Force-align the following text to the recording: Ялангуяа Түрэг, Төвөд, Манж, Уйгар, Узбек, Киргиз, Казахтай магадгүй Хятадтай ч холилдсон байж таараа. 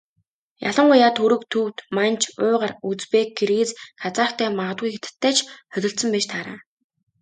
Ялангуяа 0.69 1.11
Түрэг, 1.17 1.41
Төвөд, 1.51 1.77
Манж, 1.95 2.21
Уйгар, 2.43 2.71
Узбек, 2.89 3.29
Киргиз, 3.37 3.69
Казахтай 4.01 4.49
магадгүй 4.59 4.89
Хятадтай 4.93 5.33
ч 5.37 5.39
холилдсон 5.73 6.09
байж 6.13 6.25
таараа. 6.31 6.59